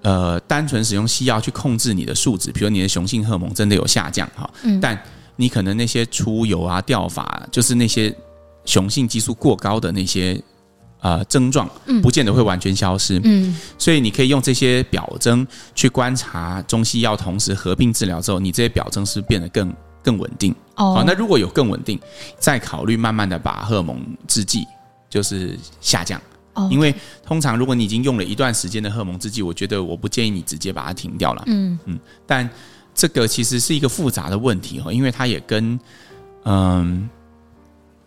[0.00, 4.96] 呃，单纯使用西药去控制你的数值，比如你的雄性荷尔蒙真的有下降哈，嗯，但
[5.40, 8.12] 你可能那些出油啊、掉发，就是那些
[8.64, 10.42] 雄性激素过高的那些
[11.00, 11.70] 呃症状，
[12.02, 15.46] 不见得会完全消失，嗯，所以你可以用这些表征
[15.76, 19.72] 去观察中西药同时合并治疗之后，你这些表征是变得更
[20.02, 20.94] 更稳定哦。
[20.94, 22.00] 好，那如果有更稳定，
[22.40, 24.66] 再考虑慢慢的把荷尔蒙制剂
[25.08, 26.20] 就是下降。
[26.72, 26.92] 因为
[27.24, 31.44] 通常如果你已经用了一段时间的荷尔蒙制剂，我觉得我不建议你直接把它停掉了。
[31.46, 31.96] 嗯嗯，
[32.26, 32.50] 但
[32.98, 35.78] 这个其实是一个复杂的问题哈，因为它也跟
[36.42, 37.08] 嗯，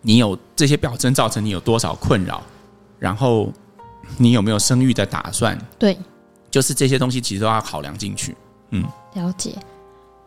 [0.01, 2.43] 你有这些表征造成你有多少困扰，
[2.99, 3.49] 然后
[4.17, 5.58] 你有没有生育的打算？
[5.80, 5.97] 对，
[6.49, 8.36] 就是这些东西其实都要考量进去。
[8.71, 9.56] 嗯，了解。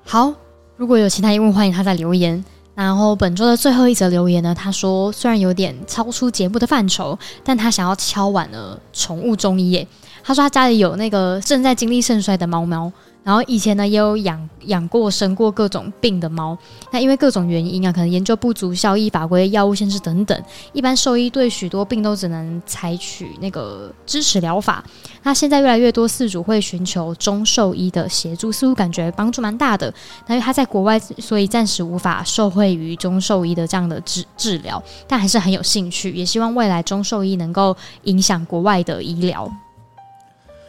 [0.02, 0.32] 好，
[0.78, 2.42] 如果有其他疑问，欢迎他在留言。
[2.74, 9.86] 然后本周的最后一则留言呢，他说虽然有点超出节目的范畴，但他想要敲碗了宠物中医耶。
[10.24, 12.90] 他说他家里有那个正在经历肾衰的猫猫。
[13.22, 16.54] 然后以前呢，也有养养过、生过各种病的猫。
[16.92, 20.38] 那因为各种原因啊，可能研究不足、效益法规、药物限制等等，
[20.74, 24.84] 一般兽医对许多病都只能采取那个支持疗法。
[25.22, 29.90] 那现在越来越多饲主会寻求中兽医的协助，似乎感觉帮助蛮大的。
[30.26, 39.50] 那因为他在国外，所以暂时无法受惠于中兽医的这样的治治疗，但还是很有兴趣，也希望未来中兽医能够影响国外的医疗。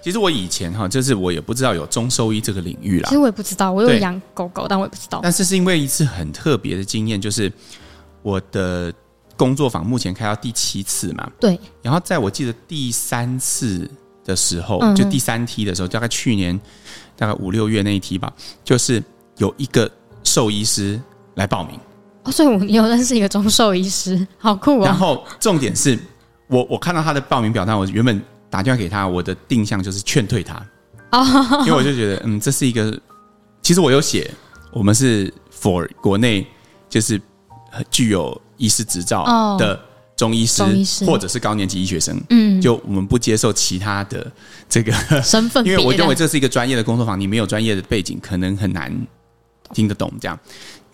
[0.05, 3.09] 其实我以前哈，就是我也不知道有中兽医这个领域啦。
[3.09, 5.19] 其实我也不知道，我有养狗狗，但我也不知道。
[5.23, 7.51] 但是是因为一次很特别的经验，就是
[8.21, 8.93] 我的
[9.35, 11.27] 工作坊目前开到第七次嘛。
[11.39, 11.59] 对。
[11.81, 13.89] 然后在我记得第三次
[14.23, 16.55] 的时候，就第三梯的时候，大概去年
[17.15, 18.31] 大概五六月那一梯吧，
[18.63, 19.03] 就是
[19.37, 19.89] 有一个
[20.23, 21.01] 兽医师
[21.33, 21.79] 来报名。
[22.25, 24.85] 哦，所以我有认识一个中兽医师，好酷哦。
[24.85, 25.97] 然后重点是
[26.45, 28.21] 我我看到他的报名表单，我原本。
[28.55, 30.65] 打电话给他，我的定向就是劝退他，
[31.65, 32.97] 因为我就觉得，嗯，这是一个，
[33.61, 34.31] 其实我有写，
[34.71, 36.47] 我们是 for 国内
[36.87, 37.21] 就是
[37.91, 39.77] 具有医师执照的
[40.15, 40.63] 中医师，
[41.05, 44.31] 或者是高年级医学生，嗯，就我们不接受其他的
[44.69, 48.89] 这个 身份，因为我认为这是一个专业的工作坊，你没有专业的背景，可能很难
[49.73, 50.39] 听得懂这样。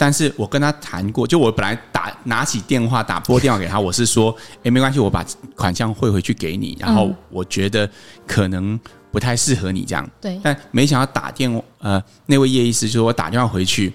[0.02, 5.24] 但是我跟他谈过，就我本来打拿起电话打拨电话给他，我是说，诶，没关系，我把
[5.56, 7.88] 款项汇回去给你，然后我觉得
[8.26, 8.80] 可能
[9.12, 10.10] 不太适合你这样。
[10.20, 10.42] 对。
[10.42, 13.94] 但没想到打电话，呃，那位叶医师就说我打电话回去，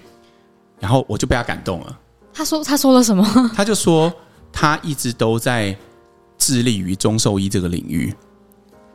[0.79, 1.99] 然后我就被他感动了。
[2.33, 3.51] 他说他说了什么？
[3.53, 4.09] 他就说
[4.49, 5.75] 他一直都在
[6.37, 8.15] 致力于中兽医这个领域。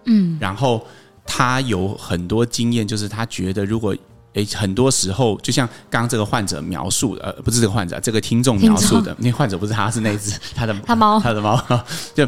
[0.06, 0.38] 嗯。
[0.40, 0.82] 然后
[1.26, 3.94] 他有很多经验，就是他觉得如果。
[4.34, 11.60] 诶，很多时候就像刚刚这个患者描述的，呃，不是这个患者，这个听众描述的，那患者不是他，是那只 他的他猫，他的猫。
[12.14, 12.26] 就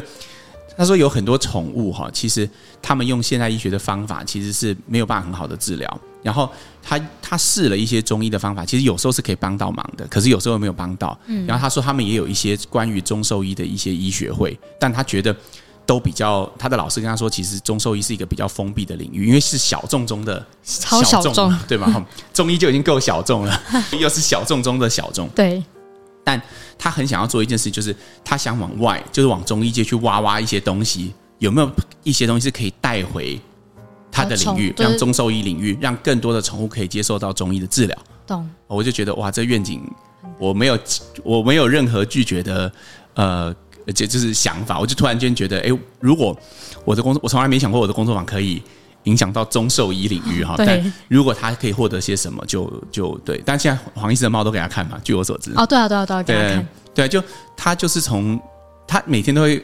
[0.77, 2.49] 他说有很多宠物哈，其实
[2.81, 6.01] 他们用现代医学的方法，其实是没有办法很好的治疗。
[6.21, 6.51] 然后
[6.81, 11.17] 他他试了一些中医的方法，其实有时候是可以帮到忙的，可是有时候没有帮到。
[11.27, 15.35] 嗯然后他说他们也有一些关于中兽医的一些医学会，但他觉得
[15.85, 22.05] 都比较，他的老师跟他说，其实中兽医是一个比较封闭的领域，因为是小众中的超小众，对吗？
[22.33, 23.61] 中医就已经够小众了，
[23.99, 25.27] 又是小众中的小众。
[25.35, 25.63] 对，
[26.23, 26.41] 但
[26.77, 31.69] 他很想要做一件事，就是他想往外，就是往中医界去挖挖一些东西，有没有
[32.03, 33.39] 一些东西是可以带回
[34.11, 37.97] 他的领域，让中兽医领域，让更多的宠物可以接受到中医的治疗。
[38.25, 39.81] 懂，我就觉得哇，这愿景
[40.39, 40.79] 我没有，
[41.23, 42.71] 我没有任何拒绝的，
[43.13, 43.55] 呃。
[43.87, 46.37] 而且就是想法，我就突然间觉得，哎，如果
[46.83, 48.61] 我的工作，我从来没想过我的工作坊可以
[49.03, 50.55] 影响到中兽医领域哈。
[50.57, 50.65] 对。
[50.65, 53.41] 但如果他可以获得些什么，就就对。
[53.45, 55.51] 但现在黄医师的猫都给他看嘛，据我所知。
[55.55, 56.67] 哦，对啊，对啊，对啊，给他看。
[56.93, 57.23] 对，就
[57.55, 58.39] 他就是从
[58.87, 59.63] 他每天都会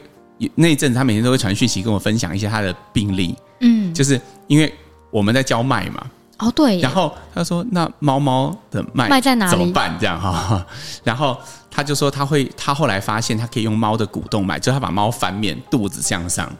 [0.56, 3.36] 那一阵子，他每天都会传讯息跟我分享一些他的病例。
[3.62, 3.94] 嗯。
[3.94, 4.74] 就是因为
[5.10, 6.06] 我们在教脉嘛。
[6.42, 6.80] 哦，对。
[6.80, 9.52] 然后他说：“那猫猫的脉脉在哪里？
[9.52, 9.96] 怎么办？
[10.00, 10.66] 这样哈。
[11.04, 11.38] ”然后。
[11.74, 16.52] 他就说他会，他后来发现他可以用猫的股动脉，就他把猫翻面，肚子向上，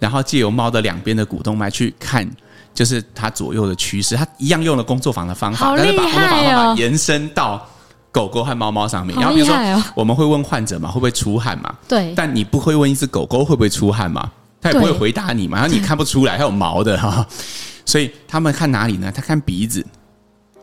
[0.00, 2.28] 然后借由猫的两边的股动脉去看，
[2.74, 4.16] 就是它左右的趋势。
[4.16, 7.64] 他一样用了工作坊的方法，但是把工作坊的方法延伸到
[8.10, 9.16] 狗狗和猫猫上面。
[9.20, 9.56] 然后比如说
[9.94, 11.72] 我们会问患者嘛，会不会出汗嘛？
[11.86, 12.12] 对。
[12.16, 14.28] 但你不会问一只狗狗会不会出汗嘛？
[14.60, 15.58] 它也不会回答你嘛。
[15.60, 17.24] 然后你看不出来，它有毛的哈。
[17.90, 19.10] 所以他们看哪里呢？
[19.12, 19.84] 他看鼻子。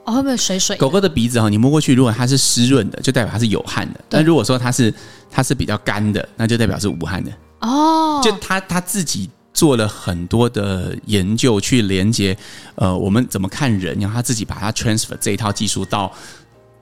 [0.06, 0.78] 哦，会不会水水？
[0.78, 4.94] 狗狗的鼻子哈，你摸过去，如果它是湿润的，就代表它是有汗的；但如果说它是
[5.30, 7.30] 它是比较干的，那就代表是无汗的。
[7.60, 12.38] 哦，就他他自己做了很多的研究去连接，
[12.76, 16.10] 呃，我们怎么看人，然后他自己把它 transfer 这一套技术到，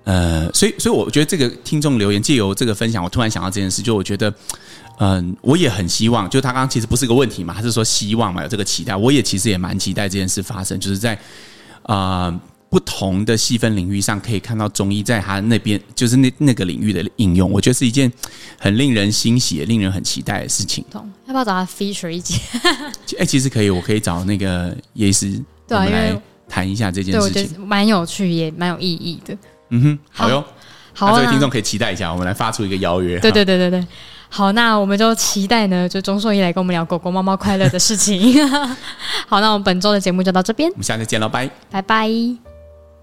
[0.03, 4.31] 呃，所以所以我觉得这个听众留言借由这个分享，我突然想到这件事，就我觉得，
[4.97, 11.13] 嗯、呃，我也很希望，就他刚刚其实不是个问题嘛，他是说希望嘛，有这个期待，我也其实也蛮期待这件事发生，就是在
[11.83, 12.25] 啊。
[12.27, 18.11] 呃不同的细分领域上，可以看到中医在他那边，就是那那个领域的应用，我觉得是一件
[18.59, 20.83] 很令人欣喜、也令人很期待的事情。
[20.91, 22.35] 要不要找他 feature 一集？
[23.15, 29.37] 哎、欸，其实可以，我可以找那个叶医师，对，我们来谈一下这件事情，蛮有趣，也蛮有意义的。
[29.69, 30.43] 嗯哼，好哟，
[30.91, 33.17] 好、啊，这位听众可以期待一下，我们来发出一个邀约。
[33.19, 33.87] 对对对对对，
[34.35, 38.45] 好，那我们就期待呢，就钟硕一来跟我们聊狗狗、猫猫快乐的事情。
[39.29, 42.44] 好，那我们本周的节目就到这边，我们下次见了，拜拜拜。